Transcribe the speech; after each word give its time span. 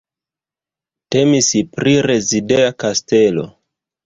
Temis 1.15 1.49
pri 1.75 1.93
rezideja 2.09 2.73
kastelo. 2.87 3.47